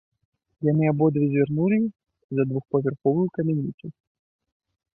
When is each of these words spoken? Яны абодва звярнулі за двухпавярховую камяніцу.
Яны 0.71 0.83
абодва 0.91 1.23
звярнулі 1.33 1.79
за 2.39 2.47
двухпавярховую 2.55 3.27
камяніцу. 3.39 3.85